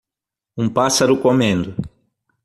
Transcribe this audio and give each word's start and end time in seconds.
Um 0.57 0.67
pássaro 0.67 1.15
comendo. 1.21 1.75